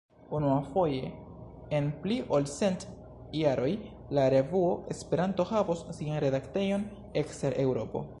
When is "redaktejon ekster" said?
6.25-7.59